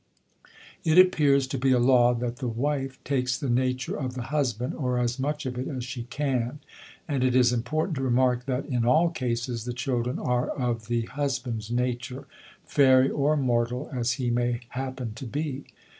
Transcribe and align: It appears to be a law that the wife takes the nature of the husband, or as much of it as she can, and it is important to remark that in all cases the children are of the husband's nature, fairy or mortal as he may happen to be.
It 0.83 0.97
appears 0.97 1.45
to 1.45 1.59
be 1.59 1.71
a 1.73 1.77
law 1.79 2.15
that 2.15 2.37
the 2.37 2.47
wife 2.47 2.97
takes 3.03 3.37
the 3.37 3.51
nature 3.51 3.95
of 3.95 4.15
the 4.15 4.23
husband, 4.33 4.73
or 4.73 4.97
as 4.97 5.19
much 5.19 5.45
of 5.45 5.59
it 5.59 5.67
as 5.67 5.85
she 5.85 6.05
can, 6.05 6.59
and 7.07 7.23
it 7.23 7.35
is 7.35 7.53
important 7.53 7.97
to 7.97 8.01
remark 8.03 8.47
that 8.47 8.65
in 8.65 8.83
all 8.83 9.09
cases 9.09 9.63
the 9.65 9.73
children 9.73 10.17
are 10.17 10.49
of 10.49 10.87
the 10.87 11.03
husband's 11.03 11.69
nature, 11.69 12.25
fairy 12.65 13.11
or 13.11 13.37
mortal 13.37 13.91
as 13.93 14.13
he 14.13 14.31
may 14.31 14.61
happen 14.69 15.13
to 15.13 15.27
be. 15.27 15.65